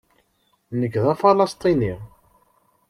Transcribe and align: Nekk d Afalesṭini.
Nekk 0.79 0.95
d 1.03 1.03
Afalesṭini. 1.13 1.93